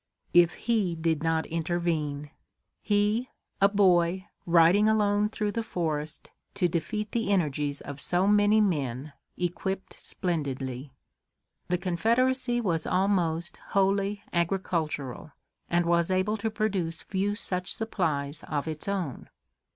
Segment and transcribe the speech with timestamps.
[0.33, 2.31] If he did not intervene!
[2.81, 3.27] He,
[3.61, 9.13] a boy, riding alone through the forest, to defeat the energies of so many men,
[9.37, 10.91] equipped splendidly!
[11.67, 15.33] The Confederacy was almost wholly agricultural,
[15.69, 19.29] and was able to produce few such supplies of its own.